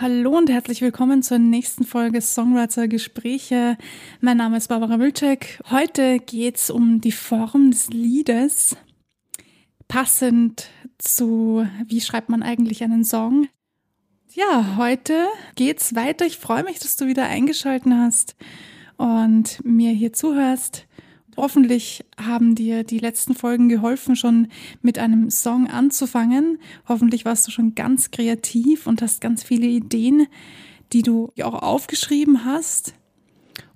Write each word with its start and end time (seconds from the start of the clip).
Hallo 0.00 0.38
und 0.38 0.48
herzlich 0.48 0.80
willkommen 0.80 1.24
zur 1.24 1.40
nächsten 1.40 1.84
Folge 1.84 2.20
Songwriter 2.20 2.86
Gespräche. 2.86 3.76
Mein 4.20 4.36
Name 4.36 4.56
ist 4.56 4.68
Barbara 4.68 5.00
Wilczek. 5.00 5.60
Heute 5.70 6.20
geht's 6.20 6.70
um 6.70 7.00
die 7.00 7.10
Form 7.10 7.72
des 7.72 7.88
Liedes. 7.88 8.76
Passend 9.88 10.70
zu, 10.98 11.66
wie 11.84 12.00
schreibt 12.00 12.28
man 12.28 12.44
eigentlich 12.44 12.84
einen 12.84 13.02
Song? 13.02 13.48
Ja, 14.34 14.76
heute 14.76 15.26
geht's 15.56 15.96
weiter. 15.96 16.26
Ich 16.26 16.38
freue 16.38 16.62
mich, 16.62 16.78
dass 16.78 16.96
du 16.96 17.06
wieder 17.06 17.26
eingeschaltet 17.26 17.92
hast 17.92 18.36
und 18.98 19.64
mir 19.64 19.90
hier 19.90 20.12
zuhörst. 20.12 20.86
Hoffentlich 21.38 22.04
haben 22.20 22.56
dir 22.56 22.82
die 22.82 22.98
letzten 22.98 23.32
Folgen 23.32 23.68
geholfen, 23.68 24.16
schon 24.16 24.48
mit 24.82 24.98
einem 24.98 25.30
Song 25.30 25.68
anzufangen. 25.68 26.58
Hoffentlich 26.88 27.24
warst 27.24 27.46
du 27.46 27.52
schon 27.52 27.76
ganz 27.76 28.10
kreativ 28.10 28.88
und 28.88 29.02
hast 29.02 29.20
ganz 29.20 29.44
viele 29.44 29.68
Ideen, 29.68 30.26
die 30.92 31.02
du 31.02 31.30
auch 31.40 31.54
aufgeschrieben 31.62 32.44
hast 32.44 32.92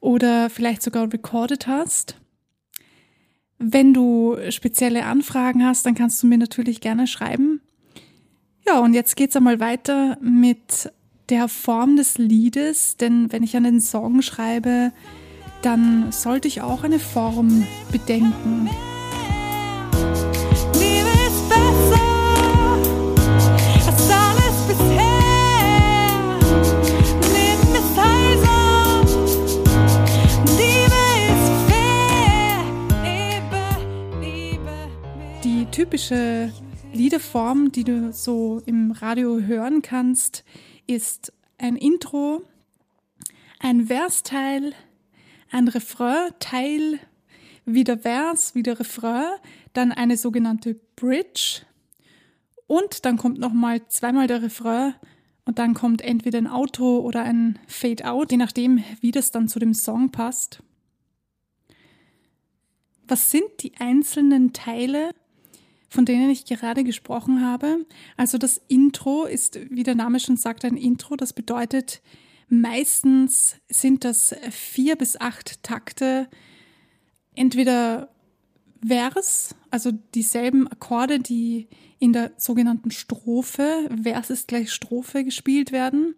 oder 0.01 0.51
vielleicht 0.51 0.83
sogar 0.83 1.12
recorded 1.12 1.69
hast. 1.69 2.17
Wenn 3.59 3.95
du 3.95 4.37
spezielle 4.51 5.05
Anfragen 5.05 5.65
hast, 5.65 5.87
dann 5.87 5.95
kannst 5.95 6.20
du 6.20 6.27
mir 6.27 6.39
natürlich 6.39 6.81
gerne 6.81 7.06
schreiben. 7.06 7.61
Ja, 8.67 8.81
und 8.81 8.92
jetzt 8.92 9.15
geht's 9.15 9.37
einmal 9.37 9.61
weiter 9.61 10.19
mit 10.20 10.92
der 11.29 11.47
Form 11.47 11.95
des 11.95 12.19
Liedes, 12.19 12.97
denn 12.97 13.31
wenn 13.31 13.45
ich 13.45 13.56
einen 13.56 13.81
Song 13.81 14.20
schreibe, 14.20 14.91
dann 15.62 16.11
sollte 16.11 16.48
ich 16.48 16.61
auch 16.61 16.83
eine 16.83 16.98
Form 16.98 17.66
bedenken. 17.91 18.69
Die 35.45 35.67
typische 35.70 36.53
Liederform, 36.92 37.73
die 37.73 37.84
du 37.84 38.12
so 38.12 38.61
im 38.67 38.91
Radio 38.91 39.41
hören 39.41 39.81
kannst, 39.83 40.45
ist 40.86 41.33
ein 41.58 41.77
Intro, 41.77 42.42
ein 43.58 43.86
Versteil, 43.86 44.75
ein 45.53 45.69
Refrain-Teil, 45.69 46.98
wieder 47.64 47.98
Vers, 47.98 48.55
wieder 48.55 48.81
Refrain, 48.81 49.36
dann 49.72 49.92
eine 49.92 50.17
sogenannte 50.17 50.75
Bridge 50.97 51.62
und 52.67 53.05
dann 53.05 53.19
kommt 53.19 53.39
nochmal 53.39 53.86
zweimal 53.89 54.27
der 54.27 54.42
Refrain 54.42 54.95
und 55.45 55.58
dann 55.58 55.75
kommt 55.75 56.03
entweder 56.03 56.39
ein 56.39 56.47
Auto 56.47 57.00
oder 57.00 57.23
ein 57.23 57.58
Fade-out, 57.67 58.30
je 58.33 58.39
nachdem, 58.39 58.83
wie 59.00 59.11
das 59.11 59.30
dann 59.30 59.48
zu 59.48 59.58
dem 59.58 59.75
Song 59.75 60.11
passt. 60.11 60.62
Was 63.06 63.30
sind 63.30 63.45
die 63.61 63.77
einzelnen 63.78 64.53
Teile, 64.53 65.11
von 65.89 66.06
denen 66.06 66.30
ich 66.30 66.47
gerade 66.47 66.84
gesprochen 66.84 67.45
habe? 67.45 67.84
Also 68.17 68.39
das 68.39 68.62
Intro 68.69 69.25
ist, 69.25 69.58
wie 69.70 69.83
der 69.83 69.97
Name 69.97 70.19
schon 70.20 70.36
sagt, 70.36 70.64
ein 70.64 70.77
Intro. 70.77 71.17
Das 71.17 71.33
bedeutet, 71.33 72.00
Meistens 72.55 73.56
sind 73.70 74.05
das 74.05 74.36
vier 74.50 74.97
bis 74.97 75.19
acht 75.19 75.62
Takte, 75.62 76.28
entweder 77.34 78.11
Vers, 78.86 79.55
also 79.70 79.91
dieselben 80.14 80.69
Akkorde, 80.69 81.19
die 81.19 81.69
in 81.98 82.12
der 82.12 82.30
sogenannten 82.36 82.91
Strophe, 82.91 83.89
Vers 84.03 84.28
ist 84.28 84.48
gleich 84.48 84.70
Strophe 84.70 85.25
gespielt 85.25 85.73
werden. 85.73 86.14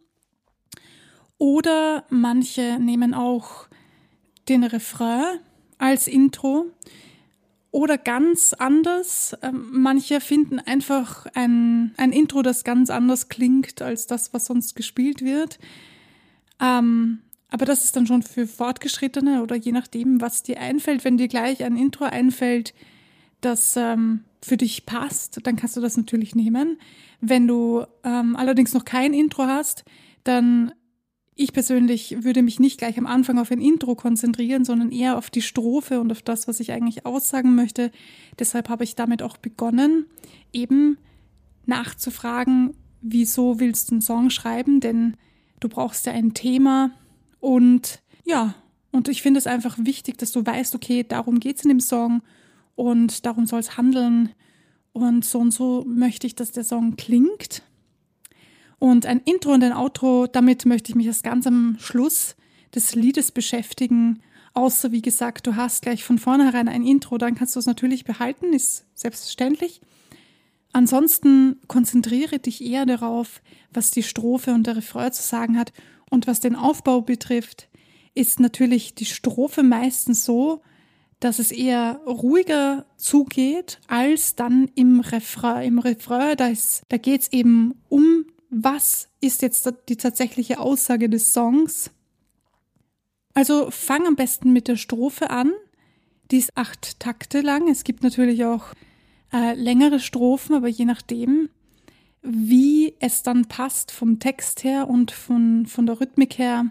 Oder 1.39 2.05
manche 2.11 2.81
nehmen 2.81 3.15
auch 3.15 3.69
den 4.49 4.65
Refrain 4.65 5.39
als 5.79 6.09
Intro. 6.09 6.67
Oder 7.71 7.97
ganz 7.97 8.55
anders. 8.55 9.37
Ähm, 9.41 9.69
manche 9.71 10.21
finden 10.21 10.59
einfach 10.59 11.27
ein, 11.35 11.95
ein 11.97 12.11
Intro, 12.11 12.43
das 12.43 12.65
ganz 12.65 12.91
anders 12.91 13.29
klingt 13.29 13.81
als 13.83 14.09
das, 14.09 14.35
was 14.35 14.47
sonst 14.47 14.75
gespielt 14.75 15.23
wird. 15.23 15.61
Ähm, 16.61 17.21
aber 17.51 17.65
das 17.67 17.85
ist 17.85 17.95
dann 17.97 18.07
schon 18.07 18.23
für 18.23 18.47
Fortgeschrittene 18.47 19.43
oder 19.43 19.55
je 19.57 19.73
nachdem, 19.73 20.21
was 20.21 20.43
dir 20.43 20.61
einfällt. 20.61 21.05
Wenn 21.05 21.19
dir 21.19 21.29
gleich 21.29 21.63
ein 21.63 21.77
Intro 21.77 22.05
einfällt, 22.05 22.75
das 23.41 23.77
ähm, 23.77 24.25
für 24.43 24.57
dich 24.57 24.87
passt, 24.87 25.39
dann 25.47 25.57
kannst 25.57 25.77
du 25.77 25.81
das 25.81 25.97
natürlich 25.97 26.35
nehmen. 26.35 26.79
Wenn 27.21 27.47
du 27.47 27.85
ähm, 28.03 28.37
allerdings 28.37 28.75
noch 28.75 28.85
kein 28.85 29.15
Intro 29.15 29.45
hast, 29.45 29.85
dann 30.25 30.73
ich 31.37 31.53
persönlich 31.53 32.23
würde 32.23 32.43
mich 32.43 32.61
nicht 32.61 32.79
gleich 32.79 32.97
am 32.97 33.07
Anfang 33.07 33.39
auf 33.39 33.51
ein 33.51 33.61
Intro 33.61 33.97
konzentrieren, 33.97 34.65
sondern 34.65 34.93
eher 34.93 35.19
auf 35.19 35.31
die 35.31 35.43
Strophe 35.43 36.01
und 36.01 36.13
auf 36.13 36.23
das, 36.23 36.47
was 36.47 36.61
ich 36.61 36.73
eigentlich 36.73 37.07
aussagen 37.07 37.55
möchte. 37.55 37.91
Deshalb 38.39 38.69
habe 38.69 38.85
ich 38.85 38.95
damit 38.95 39.23
auch 39.23 39.37
begonnen, 39.37 40.07
eben 40.53 40.99
nachzufragen, 41.67 42.77
wieso 43.01 43.59
willst 43.59 43.91
du 43.91 43.95
einen 43.95 44.03
Song 44.03 44.31
schreiben? 44.31 44.81
Denn 44.81 45.17
du 45.61 45.69
brauchst 45.69 46.07
ja 46.07 46.13
ein 46.13 46.35
Thema 46.35 46.91
und 47.41 48.01
ja, 48.25 48.55
und 48.91 49.09
ich 49.09 49.23
finde 49.23 49.39
es 49.39 49.47
einfach 49.47 49.77
wichtig, 49.79 50.19
dass 50.19 50.33
du 50.33 50.47
weißt, 50.47 50.75
okay, 50.75 51.03
darum 51.03 51.41
geht 51.41 51.57
es 51.57 51.65
in 51.65 51.69
dem 51.69 51.81
Song 51.81 52.23
und 52.75 53.27
darum 53.27 53.47
soll 53.47 53.61
es 53.61 53.77
handeln 53.77 54.31
und 54.93 55.25
so 55.25 55.41
und 55.41 55.51
so 55.51 55.85
möchte 55.87 56.27
ich, 56.27 56.37
dass 56.37 56.53
der 56.53 56.65
Song 56.65 56.97
klingt. 56.97 57.63
Und 58.79 59.07
ein 59.07 59.21
Intro 59.21 59.53
und 59.53 59.65
ein 59.65 59.73
Outro, 59.73 60.27
damit 60.27 60.67
möchte 60.67 60.91
ich 60.91 60.95
mich 60.95 61.07
erst 61.07 61.25
ganz 61.25 61.47
am 61.47 61.77
Schluss 61.81 62.37
des 62.75 62.95
Liedes 62.95 63.33
beschäftigen. 63.33 64.21
Außer, 64.53 64.93
wie 64.93 65.03
gesagt, 65.03 65.47
du 65.47 65.57
hast 65.57 65.83
gleich 65.83 66.05
von 66.05 66.19
vornherein 66.19 66.69
ein 66.69 66.87
Intro, 66.87 67.19
dann 67.19 67.35
kannst 67.35 67.57
du 67.57 67.61
es 67.61 67.67
natürlich 67.67 68.05
behalten, 68.05 68.53
ist 68.53 68.85
selbstverständlich. 68.95 69.81
Ansonsten 70.75 71.61
konzentriere 71.69 72.41
dich 72.41 72.61
eher 72.61 72.85
darauf, 72.85 73.43
was 73.73 73.93
die 73.93 74.03
Strophe 74.03 74.53
und 74.53 74.67
der 74.67 74.75
Refrain 74.77 75.13
zu 75.13 75.23
sagen 75.23 75.57
hat. 75.57 75.73
Und 76.11 76.27
was 76.27 76.41
den 76.41 76.57
Aufbau 76.57 77.01
betrifft, 77.01 77.69
ist 78.13 78.41
natürlich 78.41 78.97
die 78.97 79.05
Strophe 79.05 79.63
meistens 79.63 80.25
so, 80.25 80.63
dass 81.21 81.39
es 81.39 81.53
eher 81.53 82.01
ruhiger 82.07 82.87
zugeht 82.97 83.79
als 83.87 84.35
dann 84.35 84.69
im 84.75 84.99
Refrain. 84.99 85.63
Im 85.63 85.79
Refrain, 85.79 86.37
da, 86.37 86.51
da 86.89 86.97
geht 86.97 87.21
es 87.21 87.33
eben 87.33 87.81
um, 87.89 88.27
was 88.51 89.09
ist 89.21 89.43
jetzt 89.43 89.73
die 89.89 89.97
tatsächliche 89.97 90.59
Aussage 90.59 91.09
des 91.09 91.33
Songs. 91.33 91.93
Also 93.33 93.71
fang 93.71 94.09
am 94.09 94.17
besten 94.17 94.53
mit 94.53 94.67
der 94.67 94.77
Strophe 94.77 95.31
an. 95.31 95.53
Die 96.33 96.39
ist 96.39 96.57
acht 96.57 96.99
Takte 96.99 97.43
lang. 97.43 97.69
Es 97.69 97.85
gibt 97.85 98.03
natürlich 98.03 98.45
auch 98.45 98.75
äh, 99.35 99.55
längere 99.55 99.99
Strophen, 99.99 100.55
aber 100.55 100.69
je 100.69 100.85
nachdem, 100.85 101.49
wie 102.23 102.95
es 103.01 103.25
dann 103.25 103.47
passt 103.47 103.91
vom 103.91 104.21
Text 104.21 104.63
her 104.63 104.89
und 104.89 105.11
von, 105.11 105.67
von 105.67 105.87
der 105.87 106.01
Rhythmik 106.01 106.39
her. 106.39 106.67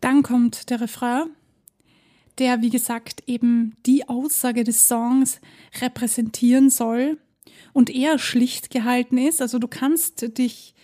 Dann 0.00 0.22
kommt 0.22 0.70
der 0.70 0.80
Refrain, 0.80 1.30
der, 2.38 2.62
wie 2.62 2.70
gesagt, 2.70 3.24
eben 3.26 3.74
die 3.84 4.08
Aussage 4.08 4.62
des 4.62 4.86
Songs 4.86 5.40
repräsentieren 5.80 6.70
soll 6.70 7.18
und 7.72 7.90
eher 7.90 8.18
schlicht 8.18 8.70
gehalten 8.70 9.18
ist. 9.18 9.42
Also 9.42 9.58
du 9.58 9.66
kannst 9.66 10.38
dich 10.38 10.76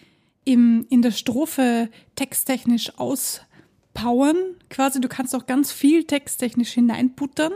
im, 0.45 0.87
in 0.91 1.03
der 1.03 1.13
Strophe 1.13 1.89
texttechnisch 2.17 2.99
auspowern, 2.99 4.37
quasi. 4.69 5.01
Du 5.01 5.09
kannst 5.09 5.37
auch 5.37 5.47
ganz 5.47 5.71
viel 5.71 6.05
texttechnisch 6.05 6.73
hineinputtern. 6.73 7.53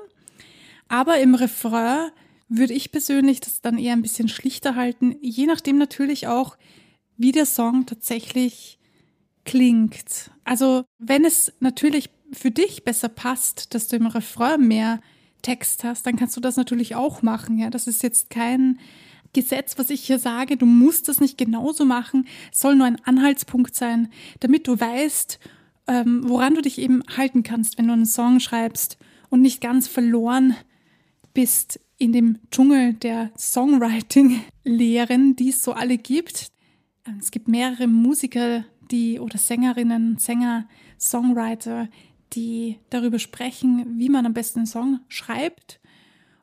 Aber 0.86 1.18
im 1.18 1.34
Refrain 1.34 2.10
würde 2.48 2.72
ich 2.74 2.92
persönlich 2.92 3.40
das 3.40 3.60
dann 3.60 3.78
eher 3.78 3.92
ein 3.92 4.02
bisschen 4.02 4.28
schlichter 4.28 4.74
halten, 4.74 5.16
je 5.20 5.46
nachdem 5.46 5.78
natürlich 5.78 6.26
auch, 6.26 6.56
wie 7.16 7.32
der 7.32 7.46
Song 7.46 7.86
tatsächlich 7.86 8.78
klingt. 9.44 10.30
Also 10.44 10.84
wenn 10.98 11.24
es 11.24 11.52
natürlich 11.60 12.10
für 12.32 12.50
dich 12.50 12.84
besser 12.84 13.08
passt, 13.08 13.74
dass 13.74 13.88
du 13.88 13.96
im 13.96 14.06
Refrain 14.06 14.66
mehr 14.66 15.00
Text 15.42 15.84
hast, 15.84 16.06
dann 16.06 16.16
kannst 16.16 16.36
du 16.36 16.40
das 16.40 16.56
natürlich 16.56 16.94
auch 16.94 17.22
machen. 17.22 17.58
Ja, 17.58 17.70
das 17.70 17.86
ist 17.86 18.02
jetzt 18.02 18.30
kein 18.30 18.78
Gesetz, 19.32 19.78
was 19.78 19.90
ich 19.90 20.02
hier 20.02 20.18
sage. 20.18 20.56
Du 20.56 20.66
musst 20.66 21.08
das 21.08 21.20
nicht 21.20 21.38
genauso 21.38 21.84
machen. 21.84 22.26
Es 22.52 22.60
soll 22.60 22.76
nur 22.76 22.86
ein 22.86 23.02
Anhaltspunkt 23.04 23.74
sein, 23.74 24.08
damit 24.40 24.66
du 24.66 24.78
weißt, 24.78 25.38
ähm, 25.86 26.22
woran 26.24 26.54
du 26.54 26.62
dich 26.62 26.78
eben 26.78 27.02
halten 27.16 27.42
kannst, 27.42 27.78
wenn 27.78 27.86
du 27.86 27.92
einen 27.92 28.06
Song 28.06 28.40
schreibst 28.40 28.98
und 29.30 29.40
nicht 29.40 29.60
ganz 29.60 29.88
verloren 29.88 30.54
bist 31.34 31.80
in 31.98 32.12
dem 32.12 32.38
Dschungel 32.50 32.94
der 32.94 33.30
Songwriting-Lehren, 33.36 35.36
die 35.36 35.50
es 35.50 35.62
so 35.62 35.72
alle 35.72 35.98
gibt. 35.98 36.50
Ähm, 37.06 37.18
es 37.20 37.30
gibt 37.30 37.48
mehrere 37.48 37.86
Musiker, 37.86 38.64
die 38.90 39.20
oder 39.20 39.38
Sängerinnen, 39.38 40.18
Sänger, 40.18 40.66
Songwriter, 40.98 41.88
die 42.32 42.78
darüber 42.90 43.18
sprechen, 43.18 43.98
wie 43.98 44.08
man 44.08 44.26
am 44.26 44.34
besten 44.34 44.60
einen 44.60 44.66
Song 44.66 45.00
schreibt. 45.08 45.80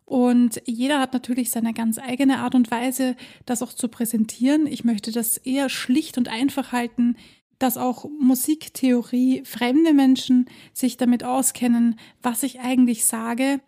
Und 0.05 0.61
jeder 0.65 0.99
hat 0.99 1.13
natürlich 1.13 1.49
seine 1.49 1.73
ganz 1.73 1.97
eigene 1.97 2.39
Art 2.39 2.53
und 2.53 2.69
Weise, 2.69 3.15
das 3.45 3.63
auch 3.63 3.73
zu 3.73 3.87
präsentieren. 3.87 4.67
Ich 4.67 4.83
möchte 4.83 5.11
das 5.11 5.37
eher 5.37 5.69
schlicht 5.69 6.17
und 6.17 6.27
einfach 6.27 6.71
halten, 6.71 7.15
dass 7.57 7.77
auch 7.77 8.05
Musiktheorie 8.19 9.43
fremde 9.45 9.93
Menschen 9.93 10.45
sich 10.73 10.97
damit 10.97 11.23
auskennen, 11.23 11.97
was 12.21 12.43
ich 12.43 12.59
eigentlich 12.59 13.05
sage. 13.05 13.61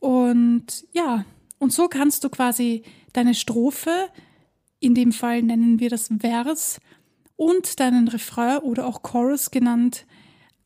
Und 0.00 0.86
ja, 0.92 1.24
und 1.58 1.72
so 1.72 1.88
kannst 1.88 2.24
du 2.24 2.30
quasi 2.30 2.82
deine 3.12 3.34
Strophe, 3.34 4.08
in 4.80 4.94
dem 4.94 5.12
Fall 5.12 5.42
nennen 5.42 5.78
wir 5.78 5.90
das 5.90 6.10
Vers, 6.20 6.80
und 7.36 7.80
deinen 7.80 8.08
Refrain 8.08 8.58
oder 8.58 8.86
auch 8.86 9.02
Chorus 9.02 9.50
genannt, 9.50 10.06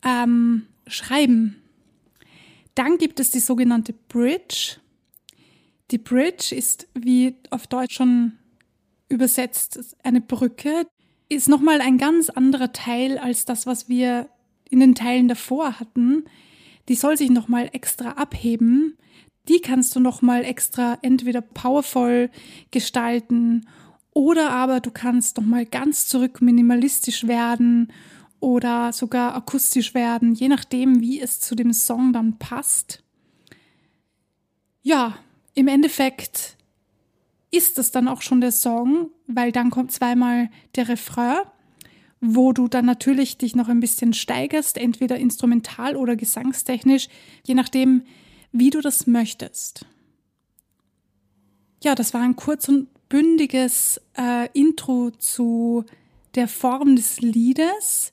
ähm, 0.05 0.67
schreiben. 0.87 1.63
Dann 2.75 2.99
gibt 2.99 3.21
es 3.21 3.31
die 3.31 3.41
sogenannte 3.41 3.93
Bridge. 3.93 4.79
Die 5.91 5.99
Bridge 5.99 6.55
ist, 6.55 6.89
wie 6.95 7.37
auf 7.51 7.67
Deutsch 7.67 7.95
schon 7.95 8.33
übersetzt, 9.09 9.97
eine 10.03 10.21
Brücke, 10.21 10.87
ist 11.29 11.49
nochmal 11.49 11.81
ein 11.81 11.99
ganz 11.99 12.31
anderer 12.31 12.73
Teil 12.73 13.19
als 13.19 13.45
das, 13.45 13.67
was 13.67 13.89
wir 13.89 14.29
in 14.69 14.81
den 14.81 14.95
Teilen 14.95 15.29
davor 15.29 15.79
hatten. 15.79 16.25
Die 16.89 16.95
soll 16.95 17.17
sich 17.17 17.31
nochmal 17.31 17.71
extra 17.73 18.13
abheben. 18.13 18.97
Die 19.49 19.61
kannst 19.61 19.95
du 19.95 20.01
nochmal 20.01 20.45
extra 20.45 20.99
entweder 21.03 21.41
powervoll 21.41 22.31
gestalten 22.71 23.67
oder 24.13 24.51
aber 24.51 24.81
du 24.81 24.91
kannst 24.91 25.37
nochmal 25.37 25.67
ganz 25.67 26.07
zurück 26.07 26.41
minimalistisch 26.41 27.27
werden 27.27 27.93
oder 28.41 28.93
sogar 28.93 29.35
akustisch 29.35 29.95
werden, 29.95 30.35
je 30.35 30.49
nachdem, 30.49 31.01
wie 31.01 31.21
es 31.21 31.41
zu 31.41 31.55
dem 31.55 31.73
Song 31.73 32.13
dann 32.13 32.39
passt. 32.39 33.03
Ja, 34.83 35.17
im 35.55 35.69
Endeffekt 35.69 36.57
ist 37.51 37.79
das 37.79 37.91
dann 37.91 38.09
auch 38.09 38.23
schon 38.23 38.41
der 38.41 38.53
Song, 38.53 39.11
weil 39.27 39.53
dann 39.53 39.71
kommt 39.71 39.93
zweimal 39.93 40.51
der 40.77 40.89
Refrain, 40.89 41.39
wo 42.21 42.53
du 42.53 42.69
dann 42.69 42.85
natürlich 42.85 43.39
dich 43.39 43.55
noch 43.55 43.69
ein 43.69 43.81
bisschen 43.81 44.13
steigerst, 44.13 44.77
entweder 44.79 45.19
instrumental 45.19 45.97
oder 45.97 46.17
gesangstechnisch, 46.17 47.09
je 47.45 47.55
nachdem, 47.55 48.03
wie 48.55 48.71
du 48.71 48.81
das 48.81 49.07
möchtest. 49.07 49.85
Ja, 51.83 51.95
das 51.95 52.15
war 52.15 52.23
ein 52.23 52.37
kurz 52.37 52.69
und 52.69 52.89
bündiges 53.09 54.01
äh, 54.17 54.49
Intro 54.55 55.11
zu 55.11 55.85
der 56.35 56.49
Form 56.49 56.97
des 56.97 57.21
Liedes. 57.21 58.13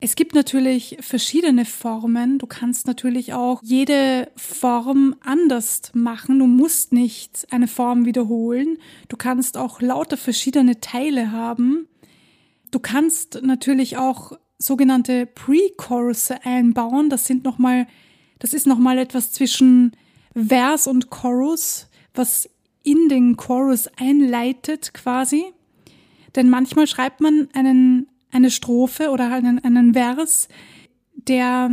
Es 0.00 0.16
gibt 0.16 0.34
natürlich 0.34 0.96
verschiedene 1.00 1.64
Formen. 1.64 2.38
Du 2.38 2.46
kannst 2.46 2.86
natürlich 2.86 3.34
auch 3.34 3.62
jede 3.62 4.30
Form 4.36 5.16
anders 5.20 5.82
machen. 5.94 6.38
Du 6.38 6.46
musst 6.46 6.92
nicht 6.92 7.46
eine 7.50 7.68
Form 7.68 8.04
wiederholen. 8.04 8.78
Du 9.08 9.16
kannst 9.16 9.56
auch 9.56 9.80
lauter 9.80 10.16
verschiedene 10.16 10.80
Teile 10.80 11.30
haben. 11.30 11.88
Du 12.70 12.80
kannst 12.80 13.40
natürlich 13.42 13.96
auch 13.96 14.32
sogenannte 14.58 15.26
Pre-Chorus 15.26 16.30
einbauen. 16.42 17.10
Das 17.10 17.26
sind 17.26 17.44
noch 17.44 17.58
mal, 17.58 17.86
das 18.44 18.52
ist 18.52 18.66
nochmal 18.66 18.98
etwas 18.98 19.32
zwischen 19.32 19.92
Vers 20.36 20.86
und 20.86 21.08
Chorus, 21.08 21.88
was 22.12 22.46
in 22.82 23.08
den 23.08 23.38
Chorus 23.38 23.88
einleitet 23.96 24.92
quasi. 24.92 25.46
Denn 26.36 26.50
manchmal 26.50 26.86
schreibt 26.86 27.22
man 27.22 27.48
einen 27.54 28.06
eine 28.30 28.50
Strophe 28.50 29.08
oder 29.08 29.32
einen, 29.32 29.64
einen 29.64 29.94
Vers, 29.94 30.48
der 31.14 31.70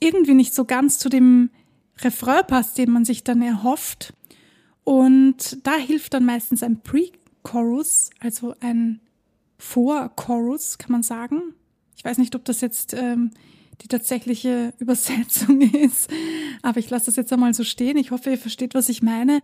irgendwie 0.00 0.34
nicht 0.34 0.54
so 0.54 0.64
ganz 0.64 0.98
zu 0.98 1.08
dem 1.08 1.50
Refrain 1.98 2.44
passt, 2.48 2.76
den 2.76 2.90
man 2.90 3.04
sich 3.04 3.22
dann 3.22 3.40
erhofft. 3.40 4.12
Und 4.82 5.64
da 5.64 5.76
hilft 5.76 6.14
dann 6.14 6.24
meistens 6.24 6.64
ein 6.64 6.80
Pre-Chorus, 6.80 8.10
also 8.18 8.56
ein 8.58 9.00
Vor-Chorus, 9.58 10.78
kann 10.78 10.90
man 10.90 11.04
sagen. 11.04 11.54
Ich 11.94 12.04
weiß 12.04 12.18
nicht, 12.18 12.34
ob 12.34 12.44
das 12.44 12.60
jetzt 12.60 12.92
ähm, 12.92 13.30
die 13.82 13.88
tatsächliche 13.88 14.72
Übersetzung 14.78 15.60
ist, 15.60 16.10
aber 16.62 16.78
ich 16.78 16.90
lasse 16.90 17.06
das 17.06 17.16
jetzt 17.16 17.32
einmal 17.32 17.54
so 17.54 17.64
stehen. 17.64 17.96
Ich 17.96 18.10
hoffe, 18.10 18.30
ihr 18.30 18.38
versteht, 18.38 18.74
was 18.74 18.88
ich 18.88 19.02
meine. 19.02 19.40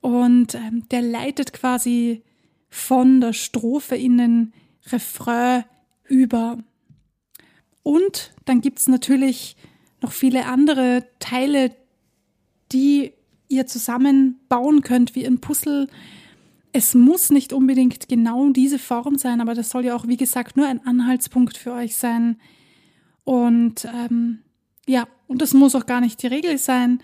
Und 0.00 0.54
ähm, 0.54 0.84
der 0.90 1.02
leitet 1.02 1.52
quasi 1.52 2.22
von 2.68 3.20
der 3.20 3.32
Strophe 3.32 3.96
in 3.96 4.18
den 4.18 4.52
Refrain 4.86 5.64
über. 6.04 6.58
Und 7.82 8.32
dann 8.44 8.60
gibt 8.60 8.78
es 8.78 8.88
natürlich 8.88 9.56
noch 10.02 10.12
viele 10.12 10.46
andere 10.46 11.06
Teile, 11.18 11.74
die 12.72 13.12
ihr 13.48 13.66
zusammenbauen 13.66 14.82
könnt 14.82 15.14
wie 15.14 15.26
ein 15.26 15.40
Puzzle. 15.40 15.88
Es 16.72 16.94
muss 16.94 17.30
nicht 17.30 17.52
unbedingt 17.52 18.08
genau 18.08 18.50
diese 18.50 18.78
Form 18.78 19.18
sein, 19.18 19.40
aber 19.40 19.54
das 19.54 19.70
soll 19.70 19.84
ja 19.84 19.96
auch, 19.96 20.06
wie 20.08 20.16
gesagt, 20.16 20.56
nur 20.56 20.66
ein 20.66 20.84
Anhaltspunkt 20.84 21.56
für 21.56 21.72
euch 21.72 21.96
sein. 21.96 22.38
Und 23.26 23.84
ähm, 23.92 24.38
ja, 24.86 25.08
und 25.26 25.42
das 25.42 25.52
muss 25.52 25.74
auch 25.74 25.86
gar 25.86 26.00
nicht 26.00 26.22
die 26.22 26.28
Regel 26.28 26.58
sein. 26.58 27.02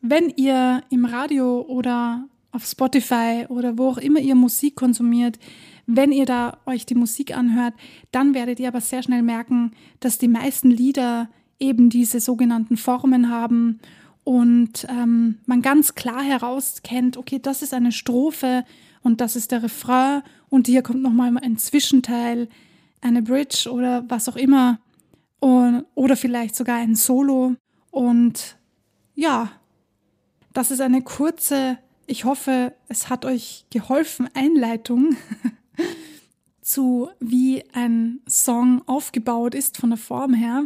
Wenn 0.00 0.30
ihr 0.30 0.82
im 0.88 1.04
Radio 1.04 1.60
oder 1.60 2.24
auf 2.52 2.64
Spotify 2.64 3.44
oder 3.50 3.76
wo 3.76 3.90
auch 3.90 3.98
immer 3.98 4.18
ihr 4.18 4.34
Musik 4.34 4.76
konsumiert, 4.76 5.38
wenn 5.86 6.10
ihr 6.10 6.24
da 6.24 6.56
euch 6.64 6.86
die 6.86 6.94
Musik 6.94 7.36
anhört, 7.36 7.74
dann 8.12 8.32
werdet 8.32 8.60
ihr 8.60 8.68
aber 8.68 8.80
sehr 8.80 9.02
schnell 9.02 9.22
merken, 9.22 9.72
dass 10.00 10.16
die 10.16 10.28
meisten 10.28 10.70
Lieder 10.70 11.28
eben 11.58 11.90
diese 11.90 12.20
sogenannten 12.20 12.78
Formen 12.78 13.28
haben 13.28 13.78
und 14.24 14.86
ähm, 14.88 15.36
man 15.44 15.60
ganz 15.60 15.96
klar 15.96 16.22
herauskennt, 16.22 17.18
okay, 17.18 17.40
das 17.42 17.60
ist 17.60 17.74
eine 17.74 17.92
Strophe 17.92 18.64
und 19.02 19.20
das 19.20 19.36
ist 19.36 19.52
der 19.52 19.62
Refrain 19.62 20.22
und 20.48 20.66
hier 20.66 20.82
kommt 20.82 21.02
nochmal 21.02 21.36
ein 21.36 21.58
Zwischenteil, 21.58 22.48
eine 23.02 23.20
Bridge 23.20 23.70
oder 23.70 24.06
was 24.08 24.30
auch 24.30 24.36
immer 24.36 24.78
und, 25.40 25.84
oder 25.94 26.16
vielleicht 26.16 26.56
sogar 26.56 26.76
ein 26.76 26.94
Solo 26.94 27.54
und 27.90 28.56
ja, 29.14 29.50
das 30.52 30.70
ist 30.70 30.80
eine 30.80 31.02
kurze, 31.02 31.78
ich 32.06 32.24
hoffe, 32.24 32.74
es 32.88 33.10
hat 33.10 33.24
euch 33.24 33.66
geholfen, 33.70 34.28
Einleitung 34.34 35.16
zu, 36.60 37.10
wie 37.20 37.64
ein 37.72 38.20
Song 38.28 38.82
aufgebaut 38.86 39.54
ist 39.54 39.76
von 39.76 39.90
der 39.90 39.98
Form 39.98 40.34
her. 40.34 40.64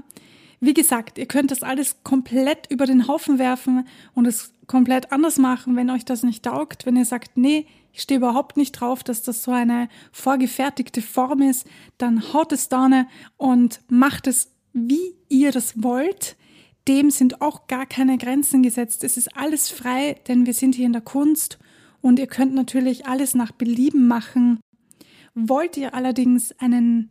Wie 0.61 0.75
gesagt, 0.75 1.19
ihr 1.19 1.27
könnt 1.27 1.51
das 1.51 1.63
alles 1.63 1.97
komplett 2.05 2.71
über 2.71 2.87
den 2.87 3.09
Haufen 3.09 3.39
werfen 3.39 3.87
und 4.15 4.27
es 4.27 4.53
komplett 4.67 5.11
anders 5.11 5.39
machen, 5.39 5.75
wenn 5.75 5.91
euch 5.91 6.05
das 6.05 6.23
nicht 6.23 6.45
taugt, 6.45 6.87
wenn 6.87 6.97
ihr 6.97 7.05
sagt, 7.05 7.37
nee, 7.37 7.67
ich 7.93 8.03
stehe 8.03 8.19
überhaupt 8.19 8.57
nicht 8.57 8.73
drauf, 8.73 9.03
dass 9.03 9.23
das 9.23 9.43
so 9.43 9.51
eine 9.51 9.89
vorgefertigte 10.13 11.03
Form 11.03 11.43
ist, 11.43 11.67
dann 11.99 12.33
haut 12.33 12.53
es 12.53 12.69
da 12.69 13.07
und 13.37 13.81
macht 13.89 14.27
es, 14.27 14.52
wie 14.73 15.15
ihr 15.29 15.53
das 15.53 15.83
wollt. 15.83 16.37
Dem 16.89 17.11
sind 17.11 17.41
auch 17.41 17.67
gar 17.67 17.87
keine 17.87 18.19
Grenzen 18.19 18.63
gesetzt. 18.63 19.05
Es 19.05 19.17
ist 19.17 19.37
alles 19.37 19.69
frei, 19.69 20.17
denn 20.27 20.47
wir 20.47 20.55
sind 20.55 20.75
hier 20.75 20.87
in 20.87 20.93
der 20.93 21.03
Kunst 21.03 21.59
und 22.01 22.19
ihr 22.19 22.27
könnt 22.27 22.55
natürlich 22.55 23.07
alles 23.07 23.35
nach 23.35 23.53
Belieben 23.53 24.09
machen. 24.09 24.61
Wollt 25.35 25.77
ihr 25.77 25.95
allerdings 25.95 26.53
einen, 26.59 27.11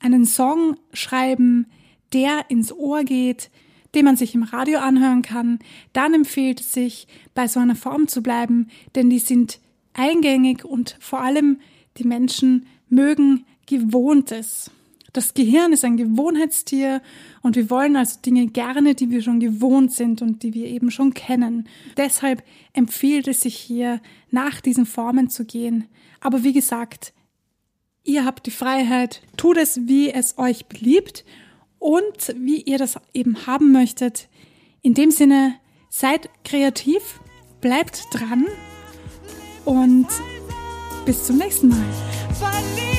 einen 0.00 0.26
Song 0.26 0.76
schreiben, 0.92 1.66
der 2.12 2.50
ins 2.50 2.72
Ohr 2.72 3.04
geht, 3.04 3.50
den 3.94 4.04
man 4.04 4.16
sich 4.16 4.34
im 4.34 4.42
Radio 4.42 4.80
anhören 4.80 5.22
kann, 5.22 5.58
dann 5.92 6.14
empfiehlt 6.14 6.60
es 6.60 6.72
sich, 6.72 7.06
bei 7.34 7.46
so 7.46 7.60
einer 7.60 7.76
Form 7.76 8.08
zu 8.08 8.22
bleiben, 8.22 8.68
denn 8.94 9.10
die 9.10 9.18
sind 9.18 9.60
eingängig 9.92 10.64
und 10.64 10.96
vor 11.00 11.20
allem 11.20 11.60
die 11.98 12.04
Menschen 12.04 12.66
mögen 12.88 13.44
Gewohntes. 13.66 14.70
Das 15.12 15.34
Gehirn 15.34 15.74
ist 15.74 15.84
ein 15.84 15.98
Gewohnheitstier 15.98 17.02
und 17.42 17.54
wir 17.54 17.68
wollen 17.68 17.96
also 17.96 18.18
Dinge 18.24 18.46
gerne, 18.46 18.94
die 18.94 19.10
wir 19.10 19.20
schon 19.20 19.40
gewohnt 19.40 19.92
sind 19.92 20.22
und 20.22 20.42
die 20.42 20.54
wir 20.54 20.66
eben 20.66 20.90
schon 20.90 21.12
kennen. 21.12 21.68
Deshalb 21.98 22.42
empfiehlt 22.72 23.28
es 23.28 23.42
sich 23.42 23.56
hier, 23.56 24.00
nach 24.30 24.62
diesen 24.62 24.86
Formen 24.86 25.28
zu 25.28 25.44
gehen. 25.44 25.86
Aber 26.20 26.44
wie 26.44 26.54
gesagt, 26.54 27.12
ihr 28.04 28.24
habt 28.24 28.46
die 28.46 28.50
Freiheit, 28.50 29.20
tut 29.36 29.58
es, 29.58 29.80
wie 29.86 30.10
es 30.10 30.38
euch 30.38 30.66
beliebt 30.66 31.26
und 31.78 32.34
wie 32.36 32.62
ihr 32.62 32.78
das 32.78 32.98
eben 33.12 33.46
haben 33.46 33.70
möchtet. 33.70 34.28
In 34.80 34.94
dem 34.94 35.10
Sinne, 35.10 35.56
seid 35.90 36.30
kreativ, 36.42 37.20
bleibt 37.60 38.04
dran 38.12 38.46
und 39.66 40.08
bis 41.04 41.26
zum 41.26 41.36
nächsten 41.36 41.68
Mal. 41.68 42.91